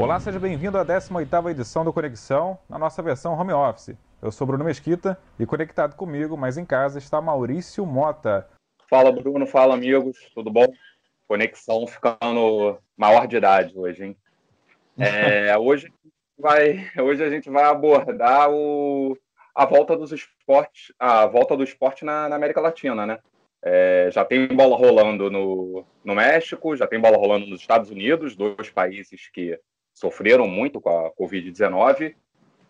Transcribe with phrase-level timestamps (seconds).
[0.00, 3.94] Olá, seja bem-vindo à 18ª edição do Conexão, na nossa versão home office.
[4.22, 8.48] Eu sou Bruno Mesquita e conectado comigo, mas em casa, está Maurício Mota.
[8.88, 9.46] Fala, Bruno.
[9.46, 10.16] Fala, amigos.
[10.34, 10.64] Tudo bom?
[11.28, 14.16] Conexão ficando maior de idade hoje, hein?
[14.98, 15.92] É, hoje,
[16.38, 19.14] vai, hoje a gente vai abordar o,
[19.54, 23.18] a volta dos esportes, a volta do esporte na, na América Latina, né?
[23.62, 28.34] É, já tem bola rolando no, no México, já tem bola rolando nos Estados Unidos,
[28.34, 29.60] dois países que
[29.94, 32.14] sofreram muito com a Covid-19,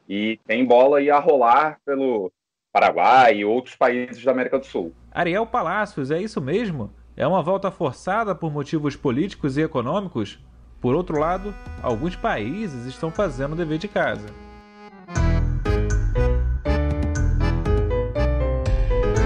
[0.09, 2.33] e tem bola aí a rolar pelo
[2.73, 4.93] Paraguai e outros países da América do Sul.
[5.10, 6.93] Ariel Palácios, é isso mesmo?
[7.16, 10.38] É uma volta forçada por motivos políticos e econômicos?
[10.80, 14.27] Por outro lado, alguns países estão fazendo o dever de casa.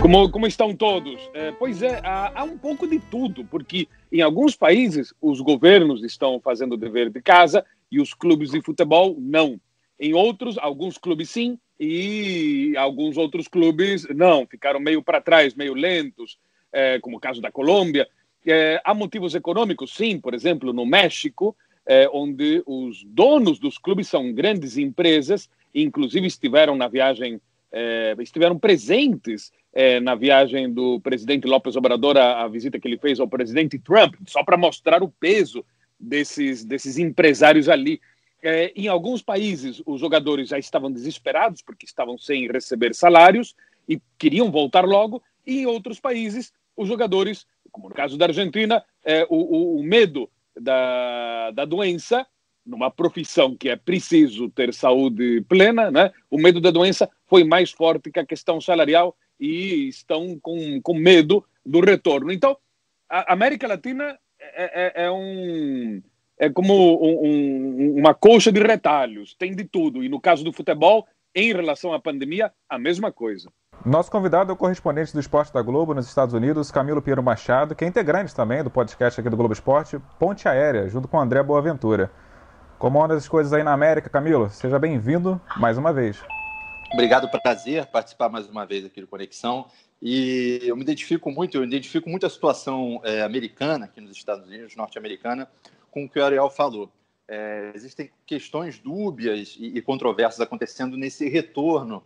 [0.04, 1.30] Como, como estão todos?
[1.32, 6.04] É, pois é, há, há, um pouco de tudo, porque em alguns países os governos
[6.04, 7.64] estão fazendo o dever de casa
[7.94, 9.60] e os clubes de futebol não.
[10.00, 15.74] Em outros, alguns clubes sim e alguns outros clubes não, ficaram meio para trás, meio
[15.74, 16.36] lentos,
[16.72, 18.08] é, como o caso da Colômbia.
[18.44, 24.08] É, há motivos econômicos, sim, por exemplo, no México, é, onde os donos dos clubes
[24.08, 31.46] são grandes empresas, inclusive estiveram na viagem, é, estiveram presentes é, na viagem do presidente
[31.46, 35.08] López Obrador, a, a, visita que ele fez ao presidente Trump, só para mostrar o
[35.08, 35.64] peso
[36.04, 38.00] desses, desses empresários ali.
[38.42, 43.54] É, em alguns países, os jogadores já estavam desesperados porque estavam sem receber salários
[43.88, 48.82] e queriam voltar logo, e em outros países, os jogadores, como no caso da Argentina,
[49.04, 52.26] é, o, o, o medo da, da doença
[52.64, 56.12] numa profissão que é preciso ter saúde plena, né?
[56.30, 60.94] o medo da doença foi mais forte que a questão salarial e estão com, com
[60.94, 62.32] medo do retorno.
[62.32, 62.56] Então,
[63.08, 64.18] a América Latina
[64.54, 66.02] é, é, é um,
[66.38, 70.02] é como um, um, uma colcha de retalhos, tem de tudo.
[70.02, 73.50] E no caso do futebol, em relação à pandemia, a mesma coisa.
[73.84, 77.74] Nosso convidado é o correspondente do Esporte da Globo nos Estados Unidos, Camilo Piero Machado,
[77.74, 81.42] que é integrante também do podcast aqui do Globo Esporte, Ponte Aérea, junto com André
[81.42, 82.10] Boaventura.
[82.78, 84.48] Como andam as coisas aí na América, Camilo?
[84.50, 86.22] Seja bem-vindo mais uma vez.
[86.94, 89.66] Obrigado, prazer participar mais uma vez aqui do Conexão.
[90.00, 94.46] E eu me identifico muito, eu identifico muito a situação é, americana aqui nos Estados
[94.46, 95.50] Unidos, norte-americana,
[95.90, 96.88] com o que o Ariel falou.
[97.26, 99.84] É, existem questões dúbias e, e
[100.40, 102.00] acontecendo nesse retorno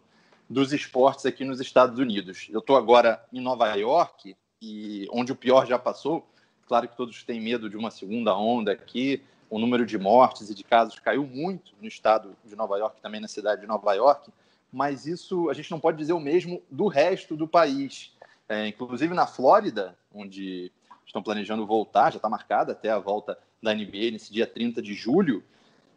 [0.48, 2.48] dos esportes aqui nos Estados Unidos.
[2.50, 6.26] Eu estou agora em Nova York, e onde o pior já passou.
[6.66, 9.22] Claro que todos têm medo de uma segunda onda aqui.
[9.50, 13.20] O número de mortes e de casos caiu muito no estado de Nova York, também
[13.20, 14.32] na cidade de Nova York
[14.72, 18.12] mas isso a gente não pode dizer o mesmo do resto do país.
[18.48, 20.72] É, inclusive na Flórida, onde
[21.06, 24.94] estão planejando voltar, já está marcada até a volta da NBA nesse dia 30 de
[24.94, 25.42] julho,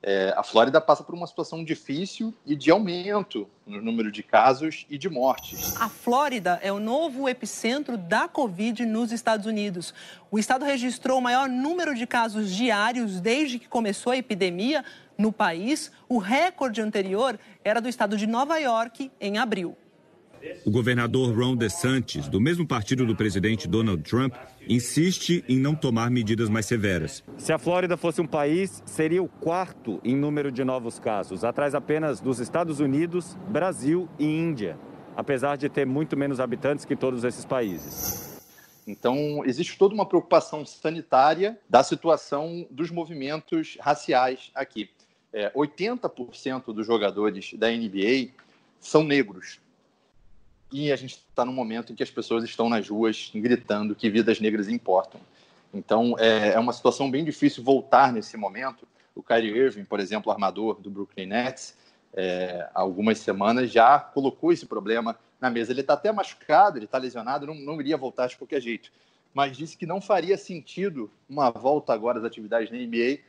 [0.04, 4.88] é, a Flórida passa por uma situação difícil e de aumento no número de casos
[4.90, 5.80] e de mortes.
[5.80, 9.94] A Flórida é o novo epicentro da Covid nos Estados Unidos.
[10.32, 14.84] O estado registrou o maior número de casos diários desde que começou a epidemia
[15.22, 15.92] no país.
[16.10, 19.78] O recorde anterior era do estado de Nova York, em abril.
[20.66, 24.34] O governador Ron DeSantis, do mesmo partido do presidente Donald Trump,
[24.68, 27.24] insiste em não tomar medidas mais severas.
[27.38, 31.76] Se a Flórida fosse um país, seria o quarto em número de novos casos, atrás
[31.76, 34.80] apenas dos Estados Unidos, Brasil e Índia,
[35.16, 38.42] apesar de ter muito menos habitantes que todos esses países.
[38.88, 44.90] Então, existe toda uma preocupação sanitária da situação dos movimentos raciais aqui.
[45.34, 48.32] É, 80% dos jogadores da NBA
[48.80, 49.60] são negros
[50.72, 54.10] e a gente está num momento em que as pessoas estão nas ruas gritando que
[54.10, 55.20] vidas negras importam.
[55.74, 58.88] Então, é, é uma situação bem difícil voltar nesse momento.
[59.14, 61.76] O Kyrie Irving, por exemplo, armador do Brooklyn Nets,
[62.14, 65.72] é, algumas semanas já colocou esse problema na mesa.
[65.72, 68.92] Ele está até machucado, ele está lesionado, não, não iria voltar de qualquer jeito.
[69.34, 73.20] Mas disse que não faria sentido uma volta agora às atividades na NBA,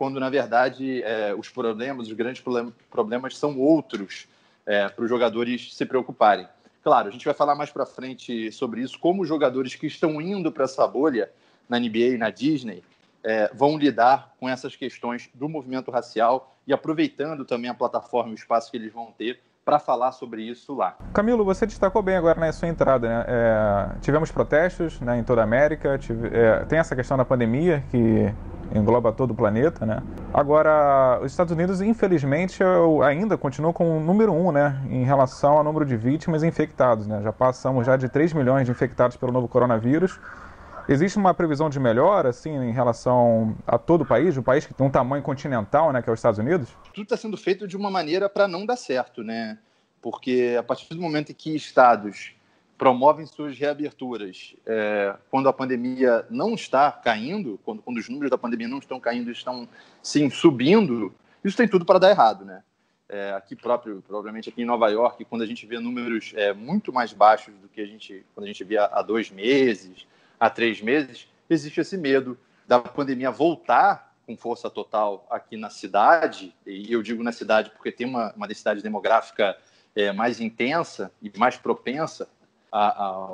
[0.00, 2.42] quando, na verdade, é, os problemas, os grandes
[2.90, 4.26] problemas são outros
[4.64, 6.48] é, para os jogadores se preocuparem.
[6.82, 10.18] Claro, a gente vai falar mais para frente sobre isso, como os jogadores que estão
[10.18, 11.30] indo para essa bolha
[11.68, 12.82] na NBA e na Disney
[13.22, 18.32] é, vão lidar com essas questões do movimento racial e aproveitando também a plataforma e
[18.32, 20.96] o espaço que eles vão ter para falar sobre isso lá.
[21.12, 23.24] Camilo, você destacou bem agora na sua entrada, né?
[23.28, 27.84] É, tivemos protestos né, em toda a América, tive, é, tem essa questão da pandemia
[27.90, 28.32] que
[28.74, 30.02] engloba todo o planeta, né?
[30.32, 32.62] Agora, os Estados Unidos, infelizmente,
[33.04, 37.20] ainda continuam com o número um, né, em relação ao número de vítimas infectados, né?
[37.22, 40.18] Já passamos já de 3 milhões de infectados pelo novo coronavírus
[40.90, 44.74] Existe uma previsão de melhora, assim, em relação a todo o país, um país que
[44.74, 46.68] tem um tamanho continental, né, que é os Estados Unidos?
[46.92, 49.56] Tudo está sendo feito de uma maneira para não dar certo, né?
[50.02, 52.32] Porque a partir do momento em que estados
[52.80, 58.38] promovem suas reaberturas é, quando a pandemia não está caindo, quando, quando os números da
[58.38, 59.68] pandemia não estão caindo, estão
[60.02, 62.62] sim subindo, isso tem tudo para dar errado, né?
[63.06, 66.90] É, aqui próprio, provavelmente aqui em Nova York, quando a gente vê números é, muito
[66.90, 70.06] mais baixos do que a gente, quando a gente via há dois meses,
[70.38, 76.56] há três meses, existe esse medo da pandemia voltar com força total aqui na cidade,
[76.66, 79.54] e eu digo na cidade porque tem uma, uma densidade demográfica
[79.94, 82.26] é, mais intensa e mais propensa
[82.70, 83.28] à,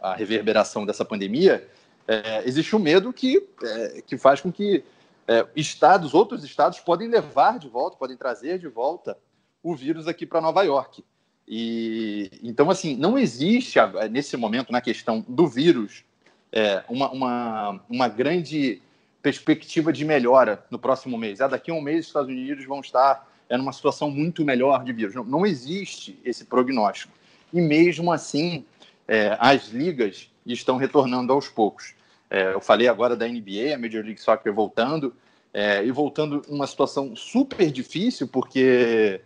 [0.00, 1.66] à reverberação dessa pandemia,
[2.06, 4.84] é, existe um medo que, é, que faz com que
[5.26, 9.16] é, estados, outros estados, podem levar de volta, podem trazer de volta
[9.62, 11.02] o vírus aqui para Nova York.
[11.46, 13.78] E então, assim, não existe
[14.10, 16.04] nesse momento na questão do vírus
[16.52, 18.80] é, uma, uma, uma grande
[19.22, 21.40] perspectiva de melhora no próximo mês.
[21.40, 24.84] Ah, daqui a um mês os Estados Unidos vão estar é, numa situação muito melhor
[24.84, 25.14] de vírus.
[25.14, 27.12] Não, não existe esse prognóstico.
[27.54, 28.64] E mesmo assim,
[29.06, 31.94] é, as ligas estão retornando aos poucos.
[32.28, 35.14] É, eu falei agora da NBA, a Major League Soccer voltando,
[35.52, 39.20] é, e voltando numa situação super difícil, porque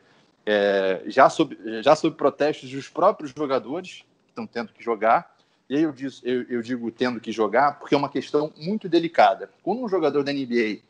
[0.44, 5.34] é, já, sob, já sob protestos dos próprios jogadores que estão tendo que jogar,
[5.70, 8.90] e aí eu, diz, eu, eu, digo tendo que jogar porque é uma questão muito
[8.90, 9.50] delicada.
[9.62, 10.80] Quando um jogador da NBA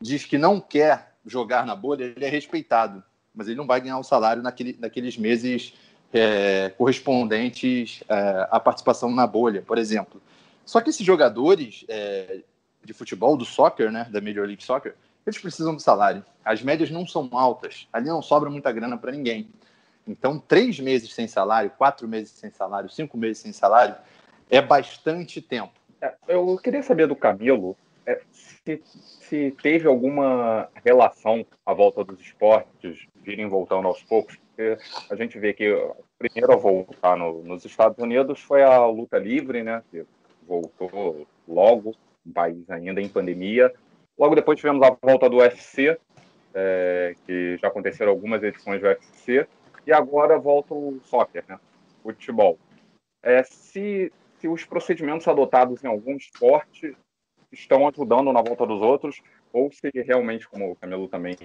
[0.00, 3.98] diz que não quer jogar na bolha, ele é respeitado, mas ele não vai ganhar
[3.98, 5.74] o salário naquele, naqueles meses
[6.12, 10.20] é, correspondentes é, à participação na bolha, por exemplo.
[10.64, 12.40] Só que esses jogadores é,
[12.84, 14.94] de futebol, do soccer, né, da Major League Soccer,
[15.26, 16.24] eles precisam do salário.
[16.44, 19.48] As médias não são altas, ali não sobra muita grana para ninguém.
[20.06, 23.94] Então, três meses sem salário, quatro meses sem salário, cinco meses sem salário,
[24.50, 25.72] é bastante tempo.
[26.00, 27.76] É, eu queria saber do Camilo
[28.06, 34.78] é, se, se, teve alguma relação à volta dos esportes virem voltando aos poucos, porque
[35.10, 39.18] a gente vê que o primeiro a voltar no, nos Estados Unidos foi a luta
[39.18, 40.04] livre, né, que
[40.46, 41.94] voltou logo,
[42.26, 43.72] um país ainda em pandemia.
[44.18, 45.98] Logo depois tivemos a volta do UFC,
[46.54, 49.46] é, que já aconteceram algumas edições do UFC,
[49.86, 51.58] e agora volta o soccer, né,
[52.02, 52.58] futebol.
[53.22, 56.96] É, se se os procedimentos adotados em algum esporte
[57.50, 59.20] estão ajudando na volta dos outros,
[59.52, 61.36] ou se realmente, como o Camilo também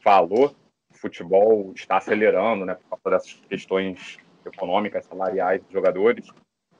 [0.00, 0.54] falou,
[1.00, 6.26] futebol está acelerando, né, por causa dessas questões econômicas, salariais dos jogadores.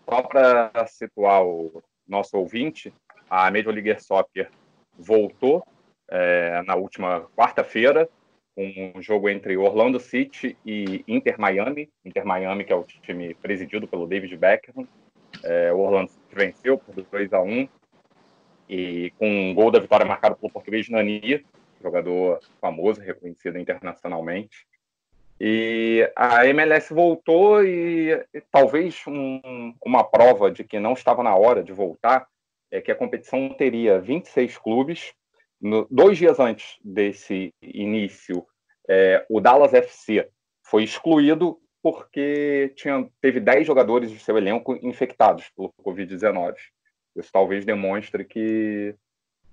[0.08, 2.92] Só para situar o nosso ouvinte,
[3.28, 4.50] a Major League Soccer
[4.98, 5.64] voltou
[6.10, 8.08] é, na última quarta-feira
[8.54, 11.88] com um jogo entre Orlando City e Inter Miami.
[12.04, 14.86] Inter Miami, que é o time presidido pelo David Beckham,
[15.44, 17.68] é, o Orlando venceu por 2 a 1
[18.68, 21.44] e com um gol da vitória marcado pelo português Nani,
[21.80, 24.66] jogador famoso, reconhecido internacionalmente.
[25.40, 31.34] E a MLS voltou e, e talvez um, uma prova de que não estava na
[31.34, 32.28] hora de voltar
[32.70, 35.12] é que a competição teria 26 clubes.
[35.60, 38.46] No, dois dias antes desse início,
[38.88, 40.28] é, o Dallas FC
[40.62, 46.54] foi excluído porque tinha, teve 10 jogadores de seu elenco infectados pelo Covid-19.
[47.16, 48.94] Isso talvez demonstre que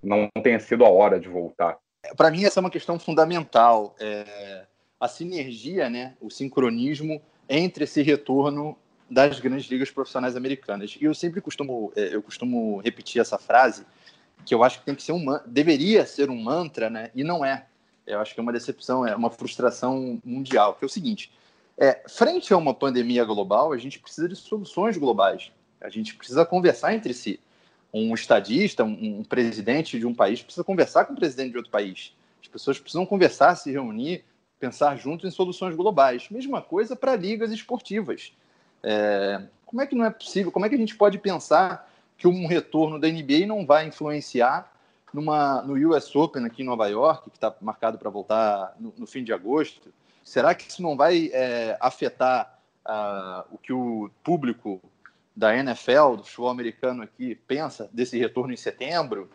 [0.03, 1.77] não tenha sido a hora de voltar.
[2.15, 3.95] Para mim, essa é uma questão fundamental.
[3.99, 4.65] É,
[4.99, 8.77] a sinergia, né, o sincronismo entre esse retorno
[9.09, 10.97] das grandes ligas profissionais americanas.
[10.99, 13.85] E eu sempre costumo, é, eu costumo repetir essa frase,
[14.45, 17.09] que eu acho que tem que ser um deveria ser um mantra, né?
[17.15, 17.65] E não é.
[18.05, 20.75] Eu acho que é uma decepção, é uma frustração mundial.
[20.75, 21.31] Que é o seguinte:
[21.77, 25.51] é, frente a uma pandemia global, a gente precisa de soluções globais.
[25.81, 27.39] A gente precisa conversar entre si.
[27.93, 31.71] Um estadista, um, um presidente de um país precisa conversar com o presidente de outro
[31.71, 32.15] país.
[32.41, 34.23] As pessoas precisam conversar, se reunir,
[34.59, 36.29] pensar juntos em soluções globais.
[36.29, 38.33] Mesma coisa para ligas esportivas.
[38.83, 40.51] É, como é que não é possível?
[40.51, 44.71] Como é que a gente pode pensar que um retorno da NBA não vai influenciar
[45.13, 49.07] numa, no US Open aqui em Nova York, que está marcado para voltar no, no,
[49.07, 49.93] fim de agosto?
[50.23, 54.81] Será que isso não vai é, afetar uh, o que o público
[55.37, 59.29] da NFL, do futebol americano aqui, pensa desse retorno em setembro?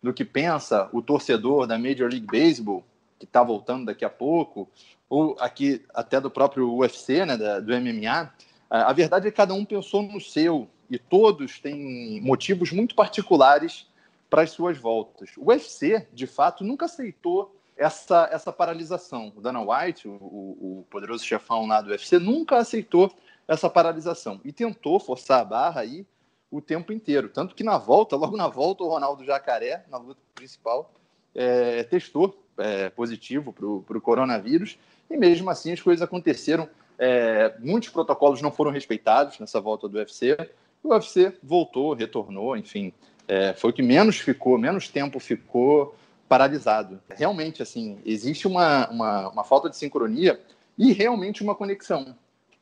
[0.00, 2.84] Do que pensa o torcedor da Major League Baseball,
[3.18, 4.70] que está voltando daqui a pouco?
[5.08, 8.32] Ou aqui até do próprio UFC, né, da, do MMA?
[8.70, 13.88] A verdade é que cada um pensou no seu e todos têm motivos muito particulares
[14.30, 15.30] para as suas voltas.
[15.36, 19.32] O UFC, de fato, nunca aceitou essa, essa paralisação.
[19.34, 23.12] O Dana White, o, o, poderoso chefão lá do UFC, nunca aceitou
[23.50, 26.06] essa paralisação e tentou forçar a barra aí
[26.48, 27.28] o tempo inteiro.
[27.28, 30.94] Tanto que na volta, logo na volta, o Ronaldo Jacaré, na luta principal,
[31.34, 34.78] é, testou é, positivo para o coronavírus,
[35.10, 36.68] e mesmo assim as coisas aconteceram.
[36.96, 40.36] É, muitos protocolos não foram respeitados nessa volta do UFC.
[40.80, 42.92] O UFC voltou, retornou, enfim,
[43.26, 45.96] é, foi o que menos ficou, menos tempo ficou
[46.28, 47.00] paralisado.
[47.08, 50.40] Realmente, assim, existe uma, uma, uma falta de sincronia
[50.78, 52.14] e realmente uma conexão.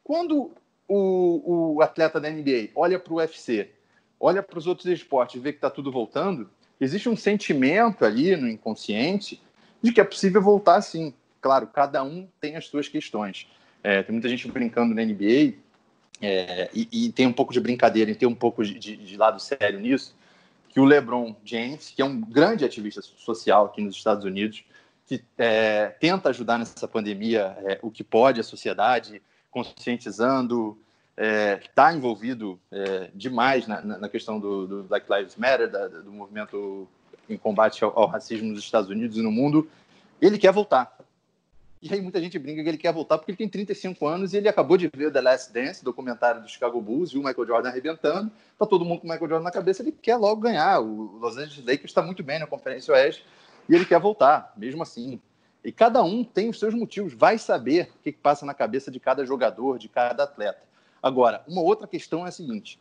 [0.02, 0.50] Quando
[0.88, 3.70] o, o atleta da NBA olha para o UFC,
[4.18, 8.34] olha para os outros esportes e vê que está tudo voltando, existe um sentimento ali
[8.34, 9.40] no inconsciente
[9.82, 11.12] de que é possível voltar sim.
[11.40, 13.46] Claro, cada um tem as suas questões.
[13.82, 15.54] É, tem muita gente brincando na NBA
[16.20, 19.40] é, e, e, tem um pouco de brincadeira e tem um pouco de, de, lado
[19.40, 20.16] sério nisso,
[20.68, 24.64] que o LeBron James, que é um grande ativista social aqui nos Estados Unidos,
[25.06, 29.22] que é, tenta ajudar nessa pandemia é, o que pode a sociedade,
[29.64, 30.78] conscientizando,
[31.60, 36.12] está é, envolvido é, demais na, na, questão do, do, Black Lives Matter, da, do
[36.12, 36.88] movimento
[37.28, 39.68] em combate ao, ao, racismo nos Estados Unidos e no mundo,
[40.20, 40.96] ele quer voltar.
[41.80, 44.36] E aí muita gente brinca que ele quer voltar porque ele tem 35 anos e
[44.36, 47.68] ele acabou de ver The Last Dance, documentário do Chicago Bulls, viu o Michael Jordan
[47.68, 50.80] arrebentando, tá todo mundo com o Michael Jordan na cabeça, ele quer logo ganhar.
[50.80, 53.24] O Los Angeles Lakers está muito bem na Conferência Oeste
[53.68, 55.20] e ele quer voltar, mesmo assim.
[55.64, 59.00] E cada um tem os seus motivos, vai saber o que, passa na cabeça de
[59.00, 60.62] cada jogador, de cada atleta.
[61.02, 62.78] Agora, uma outra questão é a seguinte: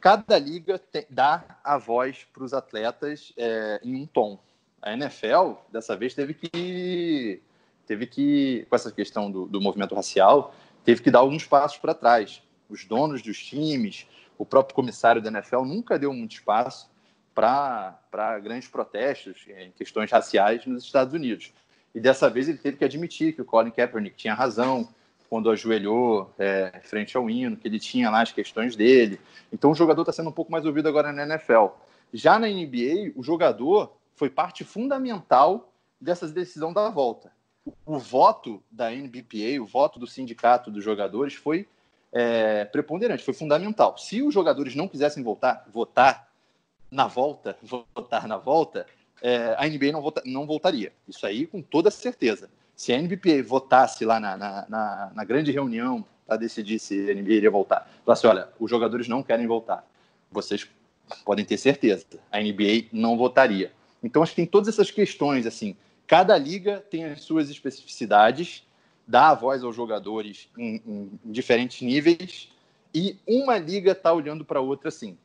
[0.00, 4.38] cada liga te, dá a voz para os atletas é, em um tom.
[4.80, 7.42] A NFL, dessa vez, teve que,
[7.86, 10.54] teve que com essa questão do, do movimento racial,
[10.84, 12.42] teve que dar alguns passos para trás.
[12.68, 14.06] Os donos dos times,
[14.38, 16.88] o próprio comissário da NFL nunca deu muito espaço
[17.34, 21.52] para grandes protestos em questões raciais nos Estados Unidos.
[21.94, 24.88] E dessa vez ele teve que admitir que o Colin Kaepernick tinha razão,
[25.28, 29.20] quando ajoelhou é, frente ao hino, que ele tinha lá as questões dele.
[29.52, 31.66] Então o jogador está sendo um pouco mais ouvido agora na NFL.
[32.12, 37.30] Já na NBA, o jogador foi parte fundamental dessa decisão da volta.
[37.86, 41.68] O voto da NBPA, o voto do sindicato dos jogadores foi
[42.12, 43.96] é, preponderante, foi fundamental.
[43.96, 46.28] Se os jogadores não quisessem voltar, votar
[46.90, 47.56] na volta,
[47.94, 48.84] votar na volta,
[49.22, 50.92] é, a NBA não, vota, não voltaria.
[51.08, 52.50] Isso aí com toda certeza
[52.80, 57.14] se a NBPA votasse lá na, na, na, na grande reunião para decidir se a
[57.14, 59.86] NBA iria voltar, falasse, olha, os jogadores não querem voltar,
[60.32, 60.66] vocês
[61.22, 63.70] podem ter certeza, a NBA não votaria.
[64.02, 68.66] Então, acho que tem todas essas questões, assim, cada liga tem as suas especificidades,
[69.06, 72.48] dá a voz aos jogadores em, em diferentes níveis,
[72.94, 75.18] e uma liga está olhando para a outra, assim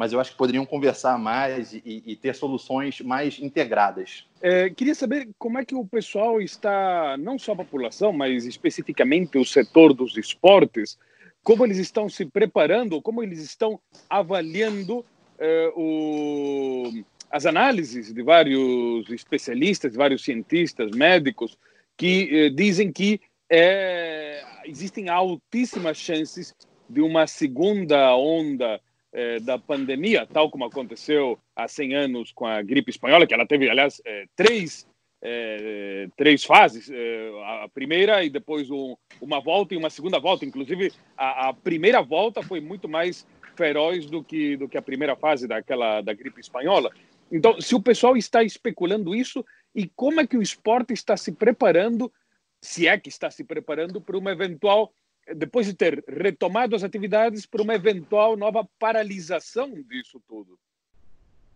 [0.00, 4.24] mas eu acho que poderiam conversar mais e, e ter soluções mais integradas.
[4.40, 9.36] É, queria saber como é que o pessoal está, não só a população, mas especificamente
[9.36, 10.98] o setor dos esportes,
[11.42, 13.78] como eles estão se preparando, como eles estão
[14.08, 15.04] avaliando
[15.38, 21.58] é, o, as análises de vários especialistas, de vários cientistas, médicos,
[21.94, 26.54] que é, dizem que é, existem altíssimas chances
[26.88, 28.80] de uma segunda onda
[29.12, 33.46] é, da pandemia, tal como aconteceu há 100 anos com a gripe espanhola, que ela
[33.46, 34.86] teve, aliás, é, três,
[35.22, 36.90] é, três fases,
[37.44, 40.44] a primeira e depois um, uma volta e uma segunda volta.
[40.44, 43.26] Inclusive, a, a, primeira volta foi muito mais
[43.56, 46.90] feroz do que, do que a primeira fase daquela da gripe espanhola.
[47.30, 51.32] Então, se o pessoal está especulando isso, e como é que o esporte está se
[51.32, 52.12] preparando,
[52.60, 54.92] se é que está se preparando para uma eventual
[55.34, 60.58] depois de ter retomado as atividades, para uma eventual nova paralisação disso tudo?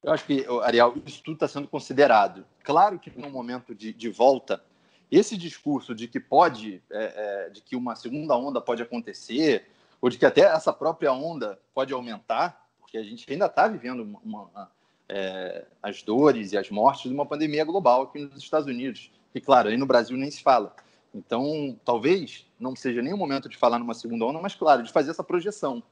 [0.02, 2.44] Eu acho que, Ariel, isso tudo está sendo considerado.
[2.62, 4.62] Claro que no momento de, de volta,
[5.10, 9.66] esse discurso de que pode, é, é, de que uma segunda onda pode acontecer,
[10.00, 14.02] ou de que até essa própria onda pode aumentar, porque a gente ainda está vivendo
[14.02, 14.70] uma, uma,
[15.08, 19.10] é, as dores e as mortes de uma pandemia global aqui nos Estados Unidos.
[19.34, 20.76] E claro, aí no Brasil nem se fala.
[21.14, 24.90] Então, talvez não seja nem o momento de falar numa segunda onda, mas, claro, de
[24.90, 25.82] fazer essa projeção.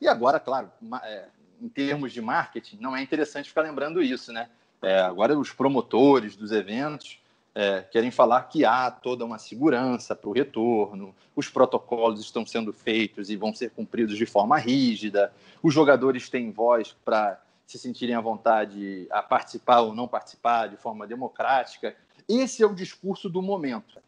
[0.00, 0.70] E agora, claro,
[1.02, 1.28] é,
[1.60, 4.50] em termos de marketing, não é interessante ficar lembrando isso, né?
[4.82, 7.18] É, agora, os promotores dos eventos
[7.54, 12.72] é, querem falar que há toda uma segurança para o retorno, os protocolos estão sendo
[12.72, 18.14] feitos e vão ser cumpridos de forma rígida, os jogadores têm voz para se sentirem
[18.14, 21.94] à vontade a participar ou não participar de forma democrática.
[22.28, 24.00] Esse é o discurso do momento.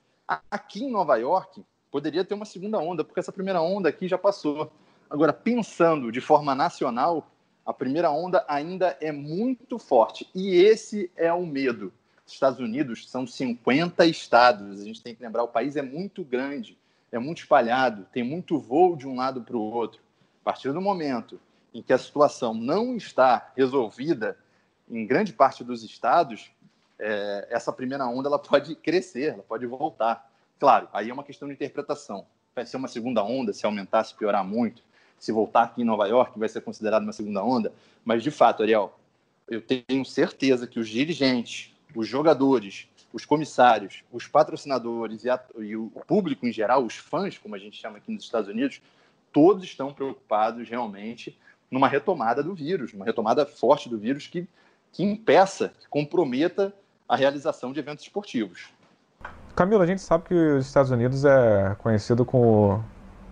[0.51, 4.17] Aqui em Nova York, poderia ter uma segunda onda, porque essa primeira onda aqui já
[4.17, 4.73] passou.
[5.11, 7.31] Agora, pensando de forma nacional,
[7.65, 10.29] a primeira onda ainda é muito forte.
[10.35, 11.93] E esse é o medo.
[12.27, 14.81] Os Estados Unidos são 50 estados.
[14.81, 16.79] A gente tem que lembrar, o país é muito grande,
[17.11, 20.01] é muito espalhado, tem muito voo de um lado para o outro.
[20.41, 21.39] A partir do momento
[21.75, 24.37] em que a situação não está resolvida
[24.91, 26.51] em grande parte dos estados,
[26.99, 30.31] é, essa primeira onda ela pode crescer, ela pode voltar.
[30.59, 32.27] Claro, aí é uma questão de interpretação.
[32.55, 34.83] Vai ser uma segunda onda se aumentar, se piorar muito,
[35.19, 37.73] se voltar aqui em Nova York, vai ser considerado uma segunda onda.
[38.05, 38.99] Mas, de fato, Ariel,
[39.49, 45.77] eu tenho certeza que os dirigentes, os jogadores, os comissários, os patrocinadores e, a, e,
[45.77, 48.81] o público em geral, os fãs, como a gente chama aqui nos Estados Unidos,
[49.33, 51.39] todos estão preocupados realmente
[51.71, 54.47] numa retomada do vírus, uma retomada forte do vírus que,
[54.93, 56.75] que impeça, que comprometa
[57.13, 58.71] a realização de eventos esportivos.
[59.55, 62.83] Camila, a gente sabe que os Estados Unidos é conhecido com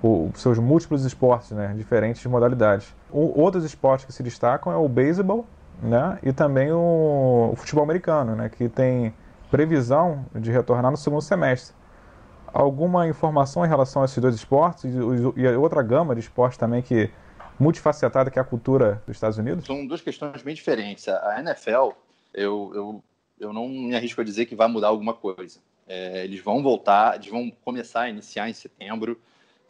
[0.03, 2.95] os seus múltiplos esportes, né, diferentes modalidades.
[3.11, 5.47] O, outros esportes que se destacam é o beisebol,
[5.83, 9.15] né, e também o, o futebol americano, né, que tem
[9.51, 11.75] previsão de retornar no segundo semestre.
[12.53, 16.59] Alguma informação em relação a esses dois esportes e, e a outra gama de esportes
[16.59, 17.11] também que
[17.59, 19.65] multifacetada que é a cultura dos Estados Unidos?
[19.65, 21.09] São duas questões bem diferentes.
[21.09, 21.93] A NFL,
[22.35, 23.05] eu, eu,
[23.41, 25.59] eu não me arrisco a dizer que vai mudar alguma coisa.
[25.89, 29.21] É, eles vão voltar, eles vão começar a iniciar em setembro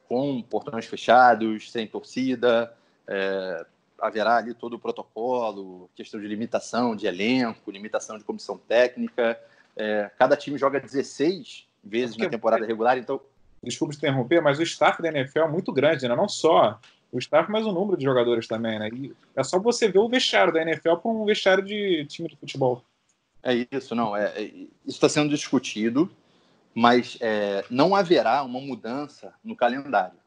[0.08, 2.74] com portões fechados, sem torcida,
[3.06, 3.64] é,
[3.98, 9.38] haverá ali todo o protocolo, questão de limitação de elenco, limitação de comissão técnica.
[9.76, 13.20] É, cada time joga 16 vezes na temporada regular, então.
[13.62, 16.16] Desculpe interromper, mas o staff da NFL é muito grande, né?
[16.16, 16.80] não só
[17.12, 18.88] o staff, mas o número de jogadores também, né?
[18.88, 22.36] E é só você ver o vestiário da NFL para um vestiário de time de
[22.36, 22.82] futebol.
[23.42, 24.16] É isso, não.
[24.16, 26.10] É, é isso está sendo discutido,
[26.74, 30.18] mas é, não haverá uma mudança no calendário.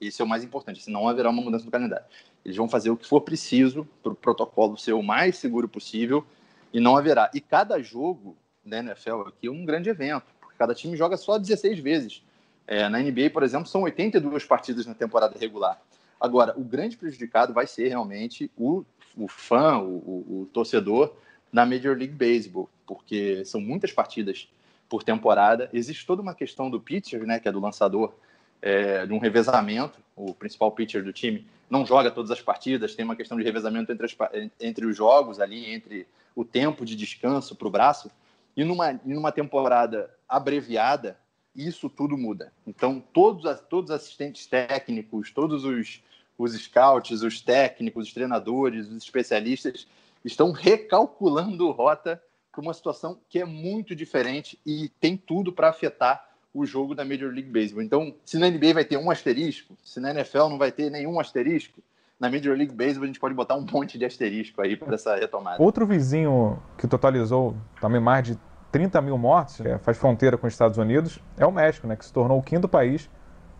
[0.00, 0.80] Isso é o mais importante.
[0.80, 2.06] Assim, não haverá uma mudança no calendário.
[2.44, 6.24] Eles vão fazer o que for preciso para o protocolo ser o mais seguro possível
[6.72, 7.30] e não haverá.
[7.34, 11.36] E cada jogo da NFL aqui é um grande evento, porque cada time joga só
[11.36, 12.22] 16 vezes.
[12.66, 15.80] É, na NBA, por exemplo, são 82 partidas na temporada regular.
[16.20, 18.84] Agora, o grande prejudicado vai ser realmente o,
[19.16, 21.14] o fã, o, o, o torcedor
[21.52, 24.48] na Major League Baseball, porque são muitas partidas
[24.88, 25.70] por temporada.
[25.72, 28.12] Existe toda uma questão do pitcher, né, que é do lançador,
[28.60, 29.98] é, de um revezamento.
[30.16, 33.92] O principal pitcher do time não joga todas as partidas, tem uma questão de revezamento
[33.92, 34.16] entre, as,
[34.60, 38.10] entre os jogos ali, entre o tempo de descanso para o braço.
[38.56, 41.16] E numa, numa temporada abreviada,
[41.54, 42.52] isso tudo muda.
[42.66, 46.02] Então, todos, todos os assistentes técnicos, todos os,
[46.36, 49.86] os scouts, os técnicos, os treinadores, os especialistas
[50.24, 56.28] estão recalculando rota para uma situação que é muito diferente e tem tudo para afetar
[56.52, 57.82] o jogo da Major League Baseball.
[57.82, 61.20] Então, se na NBA vai ter um asterisco, se na NFL não vai ter nenhum
[61.20, 61.80] asterisco,
[62.18, 65.16] na Major League Baseball a gente pode botar um monte de asterisco aí para essa
[65.16, 65.62] retomada.
[65.62, 68.38] Outro vizinho que totalizou também mais de
[68.70, 72.04] 30 mil mortes, é, faz fronteira com os Estados Unidos, é o México, né, que
[72.04, 73.08] se tornou o quinto país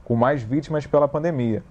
[0.05, 1.65] com mais vítimas pela pandemia.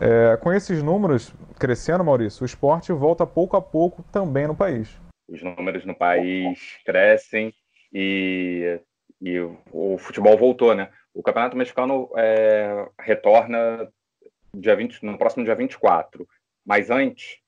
[0.00, 4.98] É, com esses números crescendo, Maurício, o esporte volta pouco a pouco também no país.
[5.28, 7.52] Os números no país crescem
[7.92, 8.80] e,
[9.20, 9.38] e
[9.72, 10.90] o futebol voltou, né?
[11.14, 13.88] O Campeonato Mexicano é, retorna
[14.52, 16.26] dia 20, no próximo dia 24.
[16.66, 17.38] Mas antes,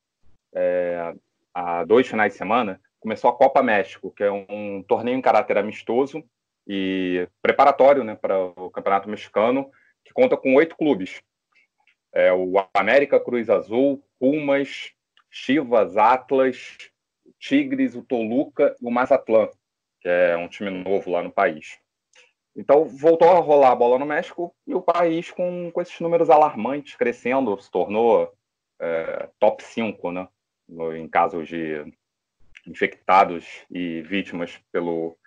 [0.55, 1.15] é,
[1.53, 5.59] há dois finais de semana, começou a Copa México, que é um torneio em caráter
[5.59, 6.23] amistoso
[6.67, 9.71] e preparatório né, para o Campeonato Mexicano,
[10.05, 11.21] que conta com oito clubes
[12.17, 14.91] é, o América Cruz Azul, Pumas,
[15.31, 16.79] Chivas, Atlas,
[17.39, 19.51] Tigres, o Toluca e o Mazatlán,
[20.01, 21.79] que é um time novo lá no país.
[22.57, 26.31] Então, voltou a rolar a bola no México e o país, com, com esses números
[26.31, 28.33] alarmantes, crescendo, se tornou
[28.81, 30.27] é, top 5 né,
[30.97, 31.85] em casos de
[32.67, 35.19] infectados e vítimas pelo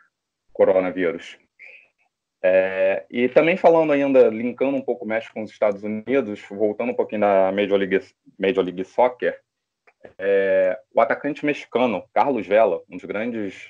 [0.51, 1.37] coronavírus.
[2.41, 6.95] É, e também falando ainda, linkando um pouco mais com os Estados Unidos, voltando um
[6.95, 7.99] pouquinho da Major League,
[8.37, 9.39] Major League Soccer,
[10.17, 13.69] é, o atacante mexicano Carlos Vela, um dos grandes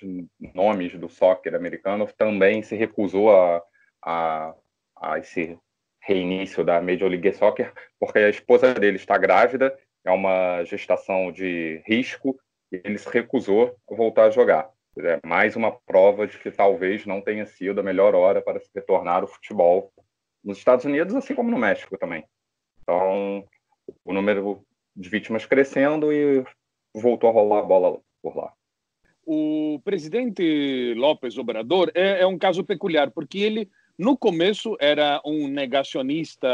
[0.54, 3.64] nomes do soccer americano, também se recusou a,
[4.04, 4.56] a,
[5.02, 5.58] a esse
[6.02, 11.82] reinício da Major League Soccer, porque a esposa dele está grávida, é uma gestação de
[11.86, 12.40] risco,
[12.72, 14.70] e ele se recusou a voltar a jogar.
[14.98, 18.70] É mais uma prova de que talvez não tenha sido a melhor hora para se
[18.74, 19.92] retornar o futebol
[20.44, 22.26] nos Estados Unidos, assim como no México também.
[22.82, 23.48] Então,
[24.04, 26.44] o número de vítimas crescendo e
[26.94, 28.54] voltou a rolar a bola por lá.
[29.26, 35.48] O presidente López Obrador é, é um caso peculiar, porque ele, no começo, era um
[35.48, 36.50] negacionista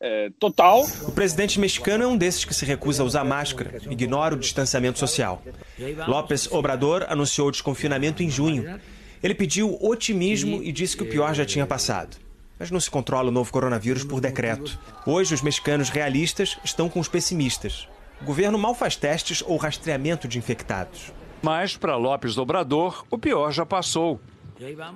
[0.00, 0.86] é, total.
[1.02, 4.98] O presidente mexicano é um desses que se recusa a usar máscara, ignora o distanciamento
[4.98, 5.42] social.
[6.06, 8.80] López Obrador anunciou o desconfinamento em junho.
[9.22, 12.16] Ele pediu otimismo e disse que o pior já tinha passado.
[12.58, 14.78] Mas não se controla o novo coronavírus por decreto.
[15.06, 17.88] Hoje, os mexicanos realistas estão com os pessimistas.
[18.20, 21.12] O governo mal faz testes ou rastreamento de infectados.
[21.40, 24.20] Mas, para Lopes Obrador, o pior já passou.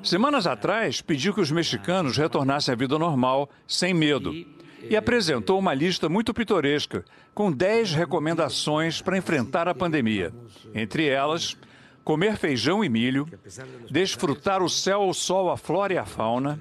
[0.02, 4.32] Semanas atrás, pediu que os mexicanos retornassem à vida normal, sem medo.
[4.88, 10.32] E apresentou uma lista muito pitoresca, com 10 recomendações para enfrentar a pandemia.
[10.74, 11.56] Entre elas,
[12.04, 13.26] comer feijão e milho,
[13.90, 16.60] desfrutar o céu, o sol, a flora e a fauna,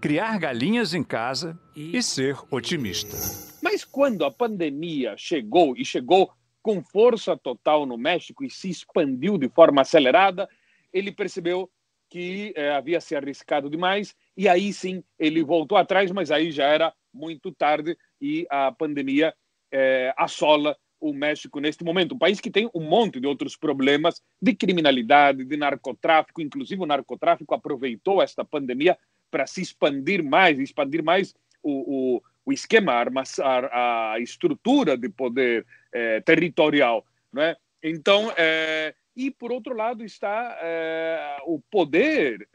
[0.00, 3.16] criar galinhas em casa e ser otimista.
[3.62, 6.30] Mas quando a pandemia chegou e chegou
[6.60, 10.48] com força total no México e se expandiu de forma acelerada,
[10.92, 11.70] ele percebeu
[12.08, 16.64] que eh, havia se arriscado demais e aí sim ele voltou atrás, mas aí já
[16.64, 19.34] era muito tarde e a pandemia
[19.70, 24.22] eh, assola o México neste momento, um país que tem um monte de outros problemas
[24.40, 28.96] de criminalidade, de narcotráfico, inclusive o narcotráfico aproveitou esta pandemia
[29.28, 33.02] para se expandir mais, expandir mais o, o, o esquema,
[33.42, 37.56] a, a, estrutura de poder eh, territorial, não é?
[37.82, 42.48] Então, eh, e por outro lado está eh, o poder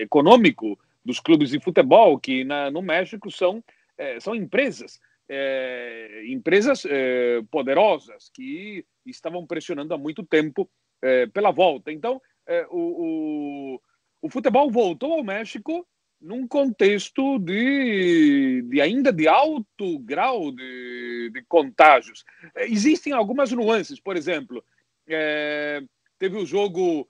[0.00, 3.62] econômico dos clubes de futebol que na, no México são
[4.20, 10.68] são empresas é, empresas é, poderosas que estavam pressionando há muito tempo
[11.02, 11.92] é, pela volta.
[11.92, 13.80] Então, é, o, o,
[14.22, 15.86] o, futebol voltou ao México
[16.20, 22.24] num contexto de, de ainda de alto grau de, de contágios.
[22.54, 24.64] É, existem algumas nuances, por exemplo,
[25.08, 25.82] é,
[26.18, 27.08] teve o jogo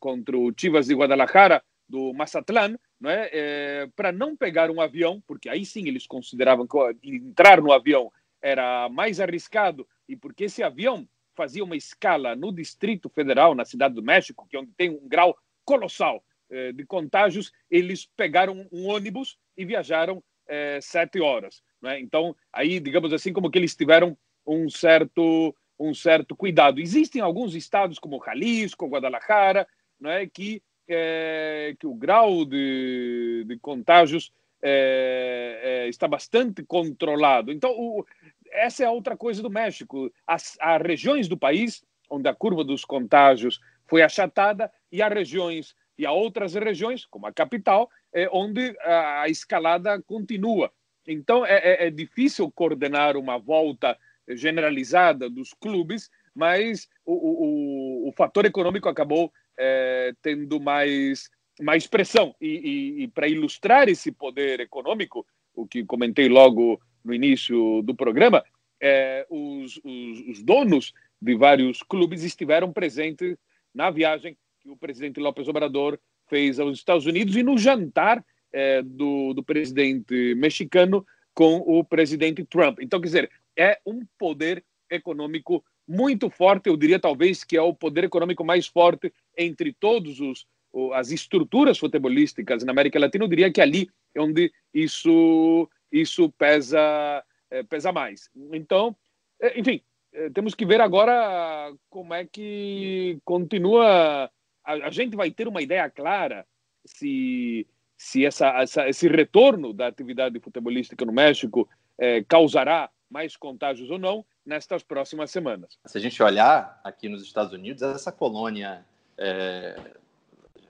[0.00, 1.62] contra o Chivas de Guadalajara,
[1.92, 3.28] do Mazatlán, não é?
[3.30, 8.10] é para não pegar um avião, porque aí sim eles consideravam que entrar no avião
[8.40, 13.94] era mais arriscado, e porque esse avião fazia uma escala no Distrito Federal, na Cidade
[13.94, 18.88] do México, que é onde tem um grau colossal é, de contágios, eles pegaram um
[18.88, 21.62] ônibus e viajaram é, sete horas.
[21.84, 22.00] É?
[22.00, 26.80] Então, aí, digamos assim, como que eles tiveram um certo, um certo cuidado.
[26.80, 29.68] Existem alguns estados, como Jalisco, Guadalajara,
[30.00, 30.62] não é, que
[30.94, 37.50] é, que o grau de, de contágios é, é, está bastante controlado.
[37.50, 38.04] Então, o,
[38.50, 40.12] essa é outra coisa do México.
[40.26, 45.74] As, há regiões do país onde a curva dos contágios foi achatada e há regiões
[45.98, 50.72] e há outras regiões, como a capital, é, onde a, a escalada continua.
[51.06, 53.96] Então, é, é, é difícil coordenar uma volta
[54.28, 62.34] generalizada dos clubes, mas o, o, o fator econômico acabou é, tendo mais, mais pressão.
[62.40, 67.94] E, e, e para ilustrar esse poder econômico, o que comentei logo no início do
[67.94, 68.42] programa,
[68.80, 73.36] é, os, os, os, donos de vários clubes estiveram presentes
[73.74, 78.82] na viagem que o presidente López Obrador fez aos Estados Unidos e no jantar é,
[78.82, 82.78] do, do presidente mexicano com o presidente Trump.
[82.80, 87.74] Então, quer dizer, é um poder econômico muito forte, eu diria talvez que é o
[87.74, 90.46] poder econômico mais forte entre todos os
[90.94, 97.22] as estruturas futebolísticas na América Latina, eu diria que ali é onde isso isso pesa
[97.50, 98.30] é, pesa mais.
[98.52, 98.96] Então,
[99.38, 104.30] é, enfim, é, temos que ver agora como é que continua.
[104.64, 106.46] A, gente vai ter uma ideia clara
[106.86, 107.66] se
[107.96, 113.98] se essa, essa, esse retorno da atividade futebolística no México é, causará mais contágios ou
[113.98, 115.78] não nestas próximas semanas.
[115.84, 118.84] Se a gente olhar aqui nos Estados Unidos, essa colônia,
[119.18, 119.78] é,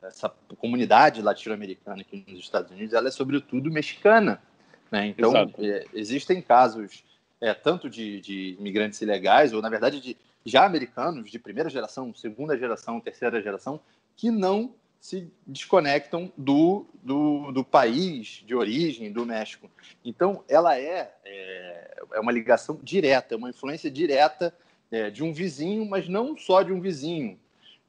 [0.02, 0.28] essa
[0.58, 4.42] comunidade latino-americana aqui nos Estados Unidos, ela é sobretudo mexicana.
[4.90, 5.06] Né?
[5.06, 7.04] Então, é, existem casos
[7.40, 12.12] é, tanto de, de imigrantes ilegais, ou na verdade de já americanos de primeira geração,
[12.14, 13.80] segunda geração, terceira geração,
[14.16, 19.68] que não se desconectam do, do, do, país de origem, do México.
[20.04, 24.54] Então, ela é, é, é uma ligação direta, é uma influência direta
[24.92, 27.36] é, de um vizinho, mas não só de um vizinho,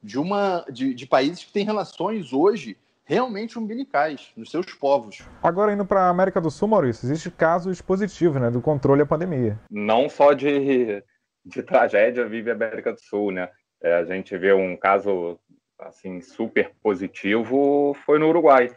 [0.01, 5.21] de, uma, de, de países que têm relações hoje realmente umbilicais nos seus povos.
[5.43, 9.05] Agora, indo para a América do Sul, Maurício, existem casos positivos né, do controle da
[9.05, 9.59] pandemia.
[9.69, 11.03] Não só de,
[11.45, 13.49] de tragédia vive a América do Sul, né?
[13.83, 15.37] É, a gente vê um caso
[15.87, 18.69] assim super positivo foi no Uruguai.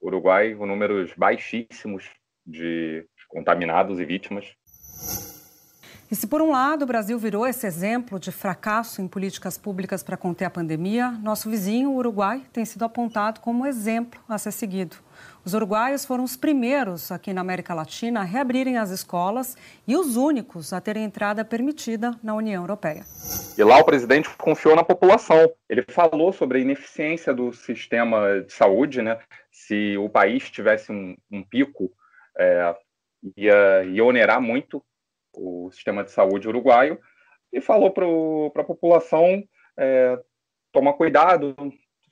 [0.00, 2.10] Uruguai, com números baixíssimos
[2.44, 4.46] de contaminados e vítimas.
[6.10, 10.02] E se, por um lado, o Brasil virou esse exemplo de fracasso em políticas públicas
[10.02, 14.52] para conter a pandemia, nosso vizinho, o Uruguai, tem sido apontado como exemplo a ser
[14.52, 14.96] seguido.
[15.44, 19.56] Os uruguaios foram os primeiros aqui na América Latina a reabrirem as escolas
[19.88, 23.02] e os únicos a terem entrada permitida na União Europeia.
[23.58, 25.52] E lá o presidente confiou na população.
[25.68, 29.18] Ele falou sobre a ineficiência do sistema de saúde, né?
[29.50, 31.92] se o país tivesse um, um pico,
[32.38, 32.74] é,
[33.36, 34.84] ia, ia onerar muito
[35.34, 36.98] o sistema de saúde uruguaio,
[37.52, 39.42] e falou para a população
[39.76, 40.18] é,
[40.72, 41.54] tomar cuidado,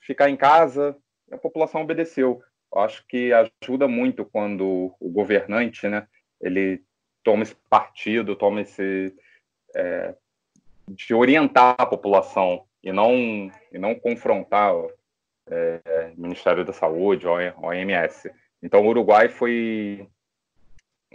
[0.01, 0.95] ficar em casa,
[1.31, 2.41] a população obedeceu.
[2.75, 6.07] Acho que ajuda muito quando o governante, né,
[6.39, 6.81] ele
[7.23, 9.13] toma esse partido, toma esse
[9.75, 10.15] é,
[10.87, 14.73] de orientar a população e não e não confrontar
[15.47, 18.31] é, o Ministério da Saúde, ou OMS.
[18.63, 20.07] Então, o Uruguai foi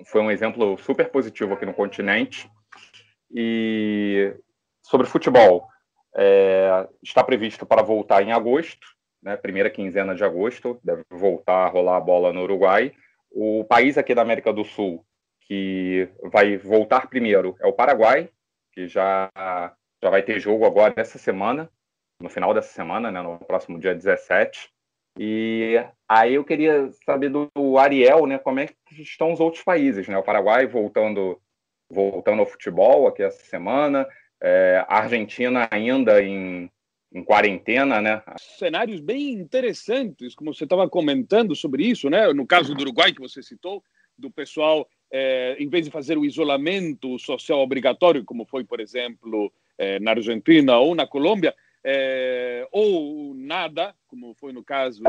[0.04, 2.50] foi um exemplo super positivo aqui no continente.
[3.30, 4.34] E
[4.82, 5.68] sobre futebol,
[6.14, 8.95] é, está previsto para voltar em agosto,
[9.26, 12.92] né, primeira quinzena de agosto, deve voltar a rolar a bola no Uruguai.
[13.28, 15.04] O país aqui da América do Sul
[15.40, 18.28] que vai voltar primeiro é o Paraguai,
[18.72, 19.28] que já,
[20.00, 21.68] já vai ter jogo agora essa semana,
[22.22, 24.70] no final dessa semana, né, no próximo dia 17.
[25.18, 25.74] E
[26.08, 30.16] aí eu queria saber do Ariel, né, como é que estão os outros países, né?
[30.16, 31.40] O Paraguai voltando
[31.88, 34.08] voltando ao futebol aqui essa semana,
[34.42, 36.68] é, a Argentina ainda em,
[37.12, 38.22] em quarentena, né?
[38.58, 42.32] Cenários bem interessantes, como você estava comentando sobre isso, né?
[42.32, 43.82] No caso do Uruguai que você citou,
[44.18, 49.52] do pessoal, é, em vez de fazer o isolamento social obrigatório, como foi, por exemplo,
[49.78, 55.02] é, na Argentina ou na Colômbia, é, ou nada, como foi no caso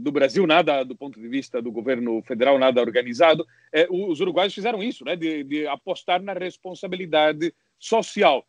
[0.00, 3.44] do Brasil, nada do ponto de vista do governo federal, nada organizado,
[3.90, 8.46] os uruguaios fizeram isso, né, de, de apostar na responsabilidade social,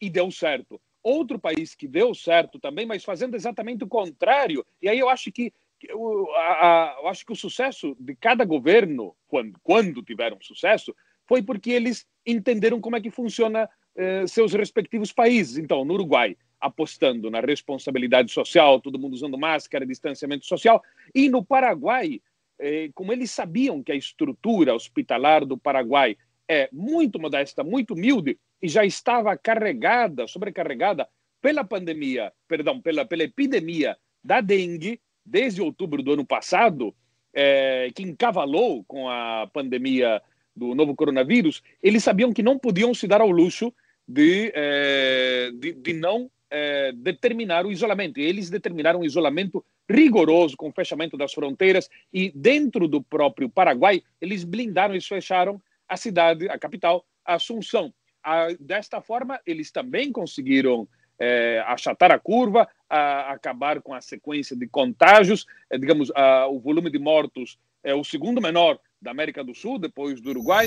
[0.00, 0.80] e deu certo.
[1.04, 5.30] Outro país que deu certo também, mas fazendo exatamente o contrário, e aí eu acho
[5.30, 10.96] que eu, a, eu acho que o sucesso de cada governo, quando, quando tiveram sucesso,
[11.26, 15.58] foi porque eles entenderam como é que funciona eh, seus respectivos países.
[15.58, 20.82] Então, no Uruguai, apostando na responsabilidade social, todo mundo usando máscara, distanciamento social,
[21.14, 22.20] e no Paraguai,
[22.58, 26.16] eh, como eles sabiam que a estrutura hospitalar do Paraguai
[26.48, 31.08] é muito modesta, muito humilde e já estava carregada, sobrecarregada
[31.40, 36.94] pela pandemia, perdão, pela, pela epidemia da dengue, desde outubro do ano passado,
[37.34, 40.22] é, que encavalou com a pandemia
[40.56, 43.72] do novo coronavírus, eles sabiam que não podiam se dar ao luxo
[44.06, 48.20] de, é, de, de, não é, determinar o isolamento.
[48.20, 54.02] E eles determinaram um isolamento rigoroso, com fechamento das fronteiras, e dentro do próprio Paraguai,
[54.20, 57.92] eles blindaram, eles fecharam a cidade, a capital, Assunção.
[58.22, 60.86] A, desta forma, eles também conseguiram
[61.18, 65.46] é, achatar a curva, a, acabar com a sequência de contágios.
[65.70, 69.78] É, digamos, a, o volume de mortos é o segundo menor da América do Sul,
[69.78, 70.66] depois do Uruguai.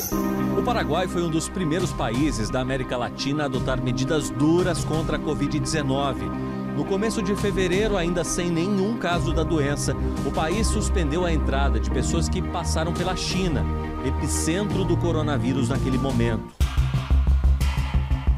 [0.57, 5.17] O Paraguai foi um dos primeiros países da América Latina a adotar medidas duras contra
[5.17, 6.46] a Covid-19.
[6.77, 11.79] No começo de fevereiro, ainda sem nenhum caso da doença, o país suspendeu a entrada
[11.79, 13.65] de pessoas que passaram pela China,
[14.05, 16.55] epicentro do coronavírus naquele momento.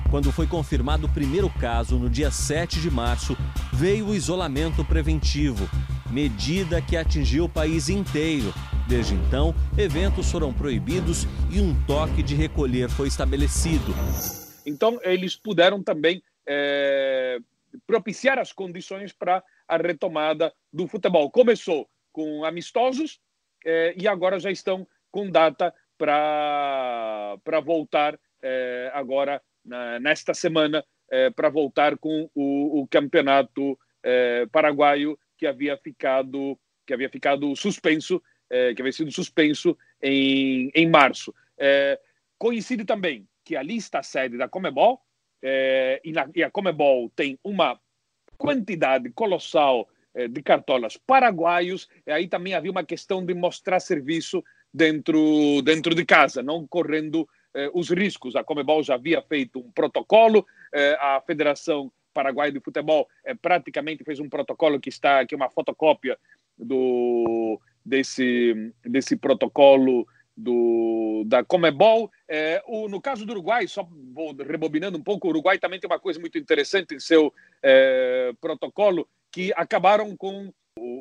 [0.09, 3.35] Quando foi confirmado o primeiro caso, no dia 7 de março,
[3.73, 5.69] veio o isolamento preventivo,
[6.09, 8.53] medida que atingiu o país inteiro.
[8.87, 13.93] Desde então, eventos foram proibidos e um toque de recolher foi estabelecido.
[14.65, 17.37] Então, eles puderam também é,
[17.85, 21.29] propiciar as condições para a retomada do futebol.
[21.29, 23.19] Começou com amistosos
[23.65, 31.29] é, e agora já estão com data para voltar é, agora na, nesta semana é,
[31.29, 33.77] para voltar com o, o campeonato
[34.53, 41.35] paraguaio que havia ficado que havia ficado suspenso que havia sido suspenso em, em março
[42.37, 45.01] coincide também que a sede da Comebol
[45.41, 47.79] é, e, na, e a Comebol tem uma
[48.37, 54.43] quantidade colossal é, de cartolas paraguaios e aí também havia uma questão de mostrar serviço
[54.73, 58.35] dentro dentro de casa não correndo eh, os riscos.
[58.35, 64.03] A Comebol já havia feito um protocolo, eh, a Federação Paraguaia de Futebol eh, praticamente
[64.03, 66.17] fez um protocolo que está aqui, uma fotocópia
[66.57, 70.07] do, desse, desse protocolo
[70.39, 72.09] do, da Comebol.
[72.27, 75.89] É, o, no caso do Uruguai, só vou rebobinando um pouco, o Uruguai também tem
[75.89, 80.51] uma coisa muito interessante em seu é, protocolo, que acabaram com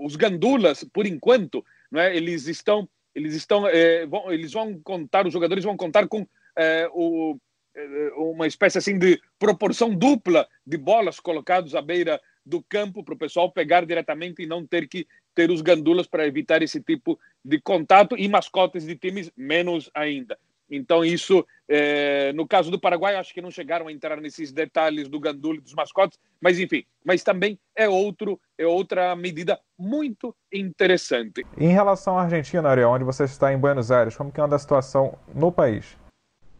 [0.02, 2.16] os gandulas, por enquanto, não é?
[2.16, 6.88] eles estão eles estão é, vão, eles vão contar os jogadores vão contar com é,
[6.92, 7.36] o,
[7.74, 13.14] é, uma espécie assim de proporção dupla de bolas colocados à beira do campo para
[13.14, 15.06] o pessoal pegar diretamente e não ter que
[15.38, 20.36] ter os gandulas para evitar esse tipo de contato e mascotes de times menos ainda.
[20.68, 25.08] Então, isso, é, no caso do Paraguai, acho que não chegaram a entrar nesses detalhes
[25.08, 31.46] do gandule dos mascotes, mas enfim, mas também é outro, é outra medida muito interessante.
[31.56, 34.58] Em relação à Argentina, Ariel, onde você está em Buenos Aires, como que anda a
[34.58, 35.96] situação no país?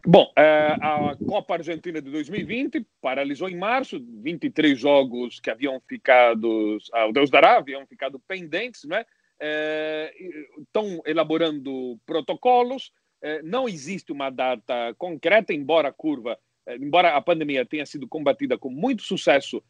[0.05, 6.77] Bom, é, a Copa Argentina de 2020 paralisou em março, 23 jogos que haviam ficado,
[6.93, 9.05] ao Deus dará, haviam ficado pendentes, né?
[9.41, 10.13] É,
[10.57, 17.21] estão elaborando protocolos, é, não existe uma data concreta, embora a curva, é, embora a
[17.21, 19.63] pandemia tenha sido combatida com muito sucesso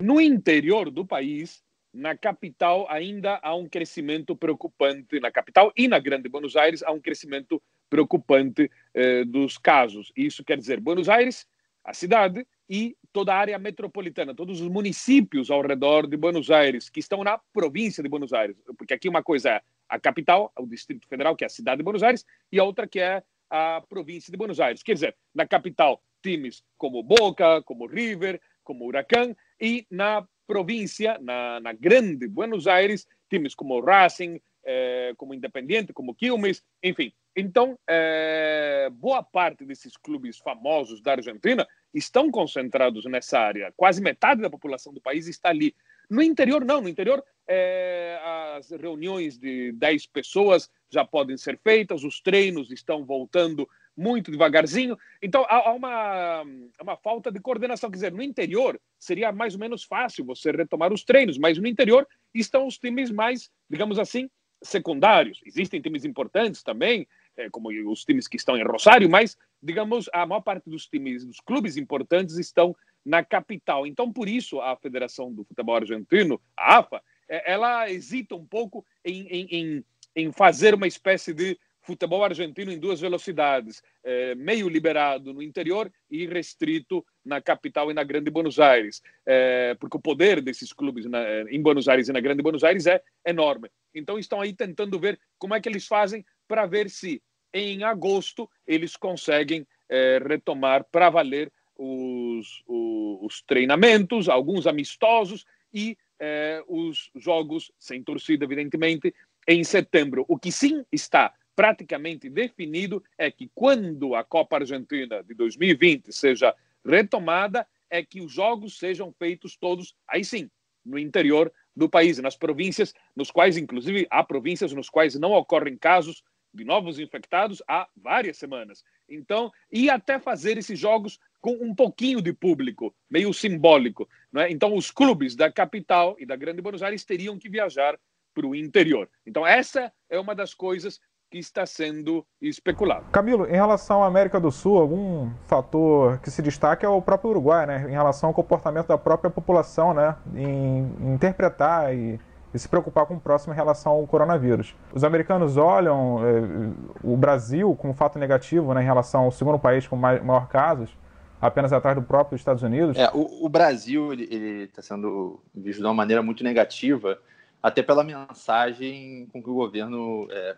[0.00, 1.62] no interior do país,
[1.92, 6.90] na capital ainda há um crescimento preocupante, na capital e na Grande Buenos Aires há
[6.90, 10.10] um crescimento preocupante eh, dos casos.
[10.16, 11.46] Isso quer dizer Buenos Aires,
[11.84, 16.88] a cidade, e toda a área metropolitana, todos os municípios ao redor de Buenos Aires,
[16.88, 18.56] que estão na província de Buenos Aires.
[18.78, 21.84] Porque aqui uma coisa é a capital, o Distrito Federal, que é a cidade de
[21.84, 24.82] Buenos Aires, e a outra que é a província de Buenos Aires.
[24.82, 31.60] Quer dizer, na capital, times como Boca, como River, como Huracán, e na província, na,
[31.60, 37.12] na grande Buenos Aires, times como Racing, eh, como Independiente, como Quilmes, enfim.
[37.34, 43.72] Então, eh, boa parte desses clubes famosos da Argentina estão concentrados nessa área.
[43.76, 45.74] Quase metade da população do país está ali.
[46.08, 46.80] No interior, não.
[46.80, 48.18] No interior, eh,
[48.56, 54.98] as reuniões de 10 pessoas já podem ser feitas, os treinos estão voltando muito devagarzinho.
[55.22, 56.42] Então, há, há uma,
[56.80, 57.90] uma falta de coordenação.
[57.90, 61.66] Quer dizer, no interior seria mais ou menos fácil você retomar os treinos, mas no
[61.66, 64.30] interior estão os times mais, digamos assim,
[64.62, 65.40] secundários.
[65.44, 70.24] Existem times importantes também, é, como os times que estão em Rosário, mas, digamos, a
[70.26, 73.86] maior parte dos times, dos clubes importantes estão na capital.
[73.86, 78.84] Então, por isso, a Federação do Futebol Argentino, a AFA, é, ela hesita um pouco
[79.04, 84.68] em, em, em, em fazer uma espécie de futebol argentino em duas velocidades, é, meio
[84.68, 90.00] liberado no interior e restrito na capital e na Grande Buenos Aires, é, porque o
[90.00, 93.68] poder desses clubes na, em Buenos Aires e na Grande Buenos Aires é enorme.
[93.94, 98.48] Então estão aí tentando ver como é que eles fazem para ver se em agosto
[98.66, 107.10] eles conseguem é, retomar para valer os, os, os, treinamentos, alguns amistosos e é, os
[107.16, 109.14] jogos sem torcida, evidentemente,
[109.46, 110.24] em setembro.
[110.28, 116.54] O que sim está praticamente definido é que quando a Copa Argentina de 2020 seja
[116.84, 120.50] retomada, é que os jogos sejam feitos todos, aí sim,
[120.84, 125.76] no interior do país, nas províncias, nos quais, inclusive, há províncias nos quais não ocorrem
[125.76, 126.22] casos
[126.54, 128.84] de novos infectados há várias semanas.
[129.08, 134.08] Então, e até fazer esses jogos com um pouquinho de público, meio simbólico.
[134.36, 134.50] É?
[134.50, 137.98] Então, os clubes da capital e da Grande Buenos Aires teriam que viajar
[138.34, 139.10] para o interior.
[139.26, 141.00] Então, essa é uma das coisas
[141.32, 143.06] que está sendo especulado.
[143.10, 147.30] Camilo, em relação à América do Sul, algum fator que se destaca é o próprio
[147.30, 147.86] Uruguai, né?
[147.88, 150.14] Em relação ao comportamento da própria população, né?
[150.36, 152.20] Em interpretar e,
[152.52, 154.76] e se preocupar com o próximo em relação ao coronavírus.
[154.92, 159.88] Os americanos olham eh, o Brasil como fato negativo né, em relação ao segundo país
[159.88, 160.94] com mais, maior casos,
[161.40, 162.98] apenas atrás do próprio Estados Unidos.
[162.98, 167.18] É, o, o Brasil ele está sendo visto de uma maneira muito negativa,
[167.62, 170.56] até pela mensagem com que o governo é,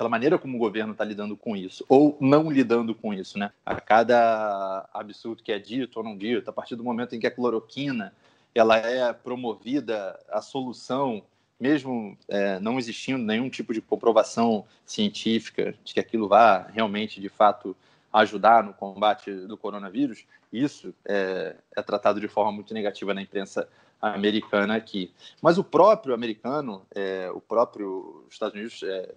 [0.00, 3.52] pela maneira como o governo está lidando com isso, ou não lidando com isso, né?
[3.66, 7.26] A cada absurdo que é dito ou não dito, a partir do momento em que
[7.26, 8.10] a cloroquina
[8.54, 11.22] ela é promovida, a solução,
[11.60, 17.28] mesmo é, não existindo nenhum tipo de comprovação científica de que aquilo vá realmente, de
[17.28, 17.76] fato,
[18.10, 23.68] ajudar no combate do coronavírus, isso é, é tratado de forma muito negativa na imprensa
[24.00, 25.12] americana aqui.
[25.42, 29.12] Mas o próprio americano, é, o próprio Estados Unidos é,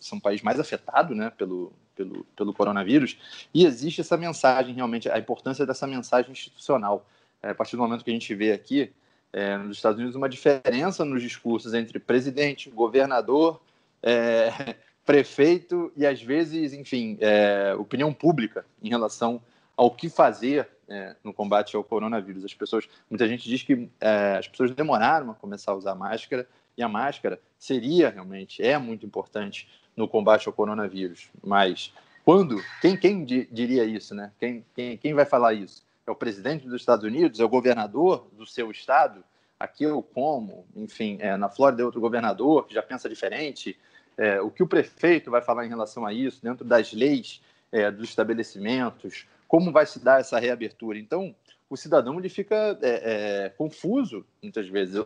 [0.00, 3.16] são um país mais afetado né, pelo, pelo, pelo coronavírus,
[3.52, 7.06] e existe essa mensagem realmente, a importância dessa mensagem institucional.
[7.42, 8.90] É, a partir do momento que a gente vê aqui,
[9.32, 13.60] é, nos Estados Unidos, uma diferença nos discursos entre presidente, governador,
[14.02, 19.40] é, prefeito e, às vezes, enfim, é, opinião pública em relação
[19.76, 22.44] ao que fazer é, no combate ao coronavírus.
[22.44, 26.46] As pessoas, muita gente diz que é, as pessoas demoraram a começar a usar máscara
[26.76, 31.30] e a máscara seria realmente é muito importante no combate ao coronavírus.
[31.42, 31.92] Mas
[32.24, 34.32] quando, quem, quem diria isso, né?
[34.38, 35.84] Quem, quem, quem vai falar isso?
[36.06, 37.40] É o presidente dos Estados Unidos?
[37.40, 39.24] É o governador do seu estado?
[39.58, 43.78] Aqui eu como, enfim, é, na Flórida é outro governador que já pensa diferente.
[44.16, 47.40] É, o que o prefeito vai falar em relação a isso, dentro das leis
[47.72, 50.98] é, dos estabelecimentos, como vai se dar essa reabertura.
[50.98, 51.32] Então,
[51.70, 54.96] o cidadão ele fica é, é, confuso muitas vezes.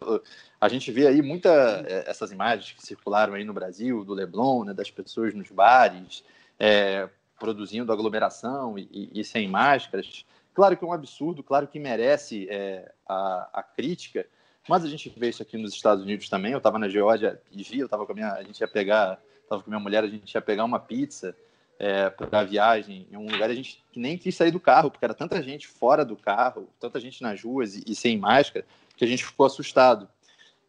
[0.58, 4.64] A gente vê aí muita é, essas imagens que circularam aí no Brasil do Leblon,
[4.64, 6.24] né, das pessoas nos bares,
[6.58, 10.24] é, produzindo aglomeração e, e, sem máscaras.
[10.54, 14.26] Claro que é um absurdo, claro que merece é, a, a, crítica,
[14.66, 16.52] mas a gente vê isso aqui nos Estados Unidos também.
[16.52, 19.20] Eu estava na Geórgia e vi, eu estava com a minha, a gente ia pegar,
[19.42, 21.36] estava com minha mulher, a gente ia pegar uma pizza
[21.78, 25.04] é, para a viagem em um lugar a gente nem quis sair do carro, porque
[25.04, 28.66] era tanta gente fora do carro, tanta gente nas ruas e, e sem máscara,
[28.96, 30.08] que a gente ficou assustado.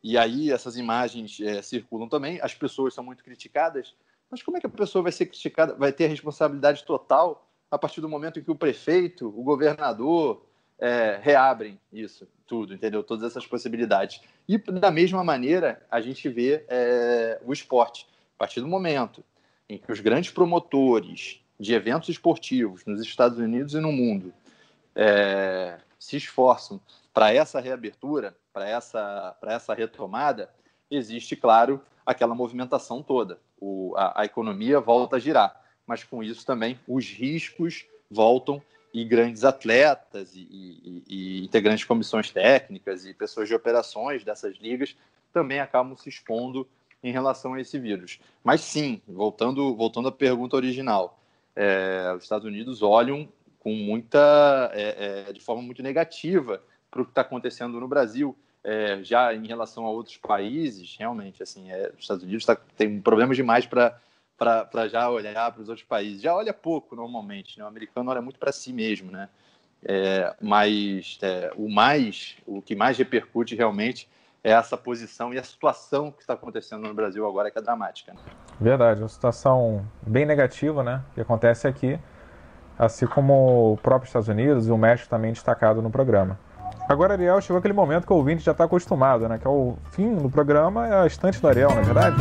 [0.04, 3.96] E aí essas imagens é, circulam também, as pessoas são muito criticadas,
[4.30, 7.78] mas como é que a pessoa vai ser criticada, vai ter a responsabilidade total a
[7.78, 10.46] partir do momento em que o prefeito, o governador
[10.78, 13.04] é, reabrem isso tudo, entendeu?
[13.04, 14.22] Todas essas possibilidades.
[14.48, 18.08] E da mesma maneira a gente vê é, o esporte.
[18.36, 19.24] A partir do momento
[19.70, 24.34] em que os grandes promotores de eventos esportivos nos Estados Unidos e no mundo
[24.96, 26.82] é, se esforçam
[27.14, 30.50] para essa reabertura, para essa, essa retomada,
[30.90, 33.40] existe, claro, aquela movimentação toda.
[33.60, 38.62] O, a, a economia volta a girar, mas com isso também os riscos voltam
[38.94, 44.58] e grandes atletas e, e, e, integrantes de comissões técnicas e pessoas de operações dessas
[44.58, 44.96] ligas
[45.32, 46.68] também acabam se expondo
[47.04, 48.20] em relação a esse vírus.
[48.44, 51.20] Mas sim, voltando, voltando à pergunta original,
[51.56, 53.28] é, os Estados Unidos olham
[53.60, 58.36] com muita, é, é, de forma muito negativa para o que está acontecendo no Brasil.
[58.64, 63.00] É, já em relação a outros países, realmente, assim, é, os Estados Unidos tá, tem
[63.00, 63.98] problemas demais para
[64.40, 66.22] para já olhar para os outros países.
[66.22, 67.66] Já olha pouco normalmente, né?
[67.66, 69.28] O americano olha muito para si mesmo, né?
[69.84, 74.08] É, mas é, o mais, o que mais repercute realmente
[74.44, 78.14] essa posição e a situação que está acontecendo no Brasil agora que é dramática.
[78.14, 78.20] Né?
[78.60, 81.04] Verdade, uma situação bem negativa, né?
[81.14, 82.00] Que acontece aqui,
[82.78, 86.40] assim como o próprio Estados Unidos e o México também destacado no programa.
[86.88, 89.38] Agora, Ariel, chegou aquele momento que o ouvinte já está acostumado, né?
[89.38, 92.16] Que é o fim do programa, é a estante do Ariel, não é verdade?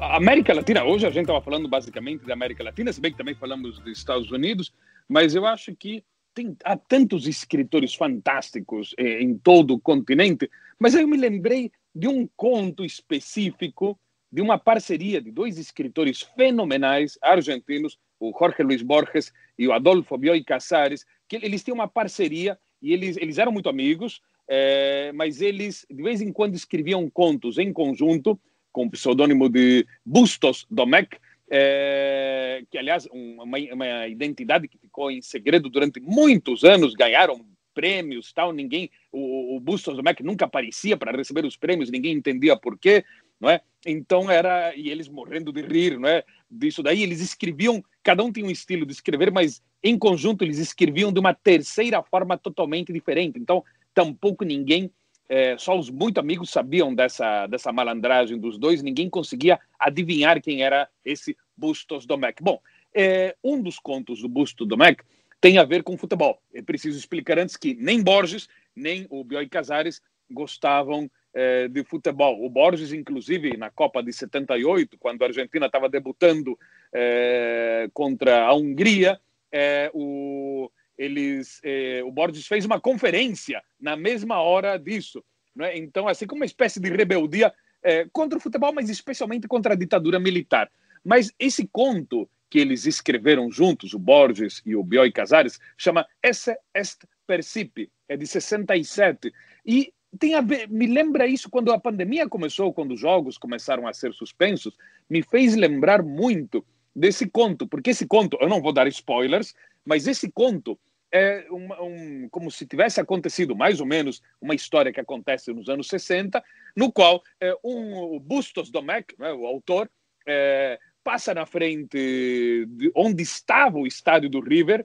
[0.00, 3.34] América Latina, hoje a gente estava falando basicamente da América Latina, se bem que também
[3.34, 4.72] falamos dos Estados Unidos,
[5.08, 6.04] mas eu acho que
[6.34, 12.08] tem, há tantos escritores fantásticos eh, em todo o continente, mas eu me lembrei de
[12.08, 13.98] um conto específico
[14.30, 20.18] de uma parceria de dois escritores fenomenais argentinos, o Jorge Luis Borges e o Adolfo
[20.18, 25.40] Bioy Casares, que eles têm uma parceria e eles, eles eram muito amigos, eh, mas
[25.40, 28.38] eles de vez em quando escreviam contos em conjunto
[28.72, 31.16] com o pseudônimo de Bustos Domecq,
[31.50, 38.32] é, que, aliás, uma, uma identidade que ficou em segredo durante muitos anos, ganharam prêmios,
[38.32, 42.78] tal, ninguém, o, o Bustos Domecq nunca aparecia para receber os prêmios, ninguém entendia por
[42.78, 43.04] quê,
[43.40, 43.60] não é?
[43.84, 46.22] Então era, e eles morrendo de rir, não é?
[46.48, 50.58] Disso daí, eles escreviam, cada um tinha um estilo de escrever, mas em conjunto eles
[50.58, 53.38] escreviam de uma terceira forma totalmente diferente.
[53.38, 54.90] Então, tampouco ninguém
[55.28, 60.62] é, só os muito amigos sabiam dessa, dessa malandragem dos dois, ninguém conseguia adivinhar quem
[60.62, 62.42] era esse Bustos Domecq.
[62.42, 62.60] Bom,
[62.94, 65.04] é, um dos contos do Bustos Domecq
[65.40, 66.40] tem a ver com futebol.
[66.54, 70.00] É preciso explicar antes que nem Borges, nem o Bioy Casares
[70.30, 72.44] gostavam é, de futebol.
[72.44, 76.58] O Borges, inclusive, na Copa de 78, quando a Argentina estava debutando
[76.92, 79.20] é, contra a Hungria,
[79.52, 85.24] é, o eles, eh, o Borges fez uma conferência na mesma hora disso.
[85.54, 85.76] Né?
[85.76, 89.76] Então, assim como uma espécie de rebeldia eh, contra o futebol, mas especialmente contra a
[89.76, 90.70] ditadura militar.
[91.04, 96.56] Mas esse conto que eles escreveram juntos, o Borges e o Bioy Casares, chama Esse
[96.72, 99.32] est Percipi, é de 67.
[99.66, 103.86] E tem a ver, me lembra isso quando a pandemia começou, quando os jogos começaram
[103.86, 104.76] a ser suspensos,
[105.10, 106.64] me fez lembrar muito
[106.94, 109.54] desse conto, porque esse conto, eu não vou dar spoilers,
[109.84, 110.78] mas esse conto
[111.12, 115.68] é um, um, como se tivesse acontecido mais ou menos uma história que acontece nos
[115.68, 116.42] anos 60,
[116.76, 119.88] no qual é, um, o Bustos Domecq, né, o autor,
[120.26, 124.84] é, passa na frente de onde estava o estádio do River,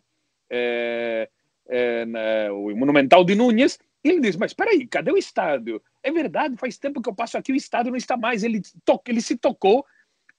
[0.50, 1.30] é,
[1.68, 5.82] é, na, o Monumental de Núñez, e ele diz, mas espera aí, cadê o estádio?
[6.04, 8.43] É verdade, faz tempo que eu passo aqui, o estádio não está mais.
[8.43, 9.86] Ele, to ele se tocou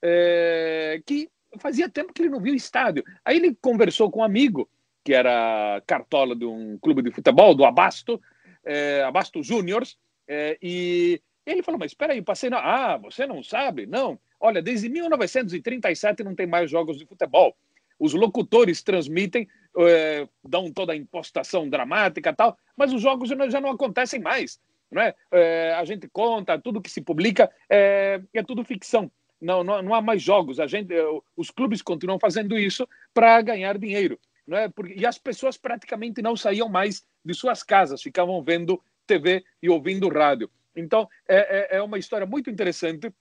[0.02, 1.28] é, que
[1.58, 3.04] fazia tempo que ele não viu o estádio.
[3.24, 4.68] Aí ele conversou com um amigo,
[5.04, 8.20] que era cartola de um clube de futebol, do Abasto,
[8.64, 9.98] é, Abasto Júniors,
[10.28, 12.58] é, e ele falou, mas espera aí, passei na...
[12.58, 13.86] Ah, você não sabe?
[13.86, 14.18] Não.
[14.38, 17.56] Olha, desde 1937 não tem mais jogos de futebol.
[17.98, 19.48] Os locutores transmitem,
[19.78, 24.60] é, dão toda a impostação dramática tal, mas os jogos já não acontecem mais.
[24.90, 25.14] Não é?
[25.32, 29.10] é a gente conta, tudo que se publica é, é tudo ficção
[29.40, 30.60] não, não, não há mais jogos.
[30.60, 34.18] A gente, eh, os clubes continuam fazendo isso para ganhar dinheiro.
[34.46, 34.68] Não é?
[34.68, 39.68] Porque, e as pessoas praticamente não saíam mais de suas casas, ficavam vendo TV e
[39.68, 40.50] ouvindo rádio.
[40.74, 43.12] Então, é, é, é uma história muito interessante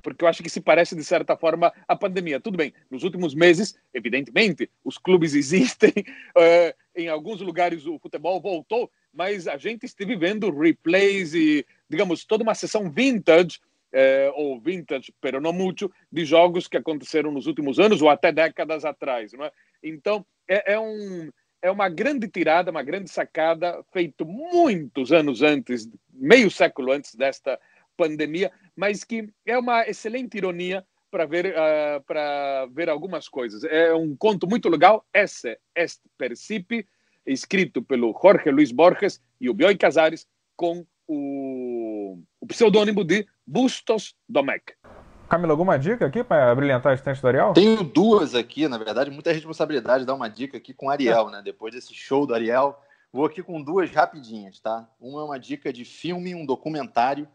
[0.00, 2.40] porque eu acho que se parece, de certa forma, à pandemia.
[2.40, 5.92] Tudo bem, nos últimos meses, evidentemente, os clubes existem,
[6.36, 12.24] uh, em alguns lugares o futebol voltou, mas a gente esteve vendo replays e, digamos,
[12.24, 13.60] toda uma sessão vintage,
[13.92, 18.32] uh, ou vintage, pero não muito, de jogos que aconteceram nos últimos anos ou até
[18.32, 19.32] décadas atrás.
[19.32, 19.52] Não é?
[19.82, 21.30] Então, é, é um
[21.62, 27.60] é uma grande tirada, uma grande sacada, feito muitos anos antes, meio século antes desta
[27.96, 33.62] pandemia, mas que é uma excelente ironia para ver uh, para ver algumas coisas.
[33.64, 36.86] É um conto muito legal, Esse est Percipi,
[37.26, 40.26] escrito pelo Jorge Luiz Borges e o Bioy Casares,
[40.56, 44.74] com o, o pseudônimo de Bustos Domecq.
[45.28, 47.52] Camila, alguma dica aqui para brilhantar esse tutorial?
[47.52, 51.42] Tenho duas aqui, na verdade, muita responsabilidade dar uma dica aqui com o Ariel, né?
[51.44, 52.80] Depois desse show do Ariel,
[53.12, 54.88] vou aqui com duas rapidinhas, tá?
[55.00, 57.26] Uma é uma dica de filme, um documentário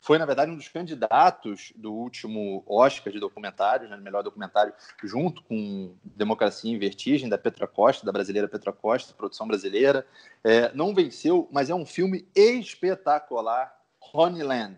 [0.00, 5.42] foi, na verdade, um dos candidatos do último Oscar de documentário, né, melhor documentário, junto
[5.44, 10.06] com Democracia em Vertigem, da Petra Costa, da brasileira Petra Costa, produção brasileira.
[10.44, 13.74] É, não venceu, mas é um filme espetacular,
[14.12, 14.76] Honeyland,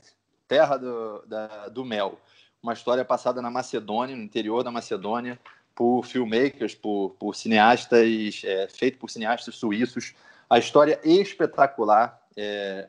[0.49, 2.19] Terra do, da, do Mel.
[2.63, 5.39] Uma história passada na Macedônia, no interior da Macedônia,
[5.75, 10.15] por filmmakers, por, por cineastas, é, feito por cineastas suíços.
[10.49, 12.21] A história é espetacular.
[12.37, 12.89] É,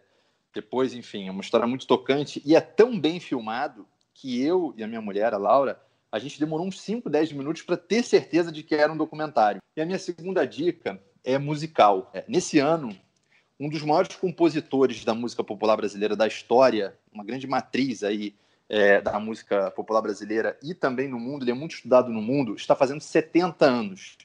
[0.53, 4.83] depois, enfim, é uma história muito tocante e é tão bem filmado que eu e
[4.83, 5.79] a minha mulher, a Laura,
[6.11, 9.61] a gente demorou uns 5, 10 minutos para ter certeza de que era um documentário.
[9.75, 12.09] E a minha segunda dica é musical.
[12.13, 12.97] É, nesse ano,
[13.59, 18.35] um dos maiores compositores da música popular brasileira da história, uma grande matriz aí
[18.69, 22.55] é, da música popular brasileira e também no mundo, ele é muito estudado no mundo,
[22.55, 24.17] está fazendo 70 anos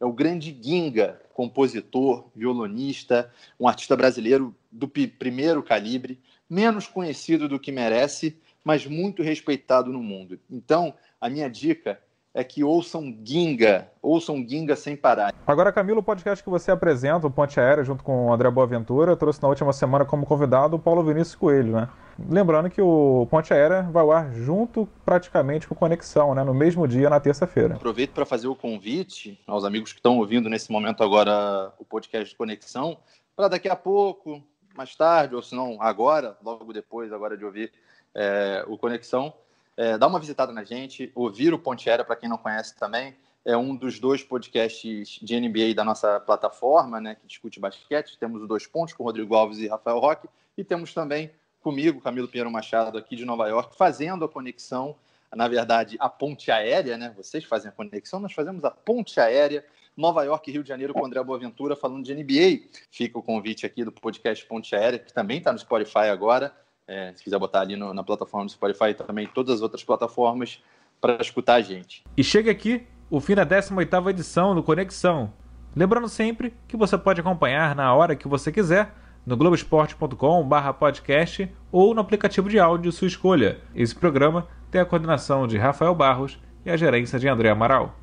[0.00, 7.58] é o grande Ginga, compositor, violonista, um artista brasileiro do primeiro calibre, menos conhecido do
[7.58, 10.38] que merece, mas muito respeitado no mundo.
[10.50, 12.00] Então, a minha dica
[12.34, 15.34] é que ouçam Ginga, ouçam Ginga sem parar.
[15.46, 19.16] Agora, Camilo, o podcast que você apresenta, o Ponte Aérea, junto com o André Boaventura,
[19.16, 21.88] trouxe na última semana como convidado o Paulo Vinícius Coelho, né?
[22.28, 26.42] Lembrando que o Ponte Aérea vai ao ar junto, praticamente, com Conexão, né?
[26.42, 27.76] No mesmo dia, na terça-feira.
[27.76, 32.30] Aproveito para fazer o convite aos amigos que estão ouvindo nesse momento agora o podcast
[32.30, 32.98] de Conexão,
[33.36, 34.42] para daqui a pouco,
[34.76, 37.72] mais tarde, ou se não agora, logo depois, agora de ouvir
[38.14, 39.32] é, o Conexão,
[39.78, 43.14] é, dar uma visitada na gente, ouvir o Ponte Aérea, para quem não conhece também.
[43.44, 48.18] É um dos dois podcasts de NBA da nossa plataforma, né, que discute basquete.
[48.18, 50.28] Temos os dois pontos com Rodrigo Alves e Rafael Roque.
[50.56, 54.96] E temos também comigo, Camilo Pinheiro Machado, aqui de Nova York, fazendo a conexão,
[55.32, 57.14] na verdade, a ponte aérea, né?
[57.16, 59.64] Vocês fazem a conexão, nós fazemos a ponte aérea
[59.96, 62.68] Nova York Rio de Janeiro com André Boaventura falando de NBA.
[62.90, 66.52] Fica o convite aqui do podcast Ponte Aérea, que também está no Spotify agora.
[66.88, 69.84] É, se quiser botar ali no, na plataforma do Spotify e também todas as outras
[69.84, 70.62] plataformas
[71.00, 72.02] para escutar a gente.
[72.16, 75.30] E chega aqui o fim da 18ª edição do Conexão.
[75.76, 78.94] Lembrando sempre que você pode acompanhar na hora que você quiser
[79.26, 83.60] no globesport.com/podcast ou no aplicativo de áudio sua escolha.
[83.74, 87.94] Esse programa tem a coordenação de Rafael Barros e a gerência de André Amaral.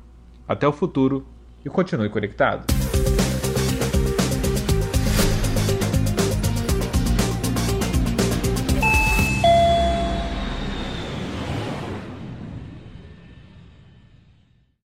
[0.46, 1.26] Até o futuro
[1.64, 2.85] e continue conectado.